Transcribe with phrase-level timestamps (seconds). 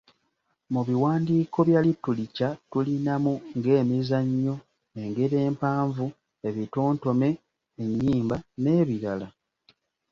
[0.73, 4.55] Mu biwandiiko bya litulica tulinamu ng'emizannyo,
[5.01, 6.05] engero empanvu,
[6.47, 7.29] ebitontome,
[7.83, 9.27] ennyimba n'ebirala.